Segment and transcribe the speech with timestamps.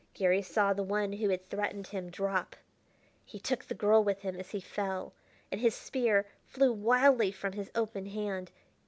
[0.15, 2.55] Garry saw the one who had threatened him drop;
[3.23, 5.13] he took the girl with him as he fell,
[5.51, 8.51] and his spear flew wildly from his open hand.